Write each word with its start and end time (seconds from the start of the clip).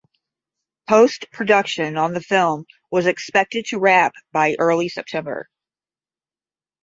Post 0.89 1.27
production 1.31 1.95
on 1.95 2.15
the 2.15 2.21
film 2.21 2.65
was 2.89 3.05
expected 3.05 3.65
to 3.67 3.77
wrap 3.77 4.15
by 4.31 4.55
early 4.57 4.89
September. 4.89 5.47